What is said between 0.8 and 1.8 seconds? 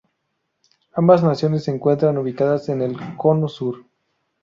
Ambas naciones se